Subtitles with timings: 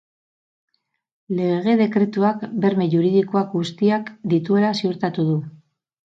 [1.39, 5.37] Lege-dekretuak berme juridikoak guztiak dituela ziurtatu du.